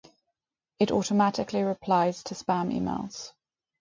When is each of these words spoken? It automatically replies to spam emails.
It 0.79 0.89
automatically 0.91 1.61
replies 1.61 2.23
to 2.23 2.33
spam 2.33 2.75
emails. 2.75 3.33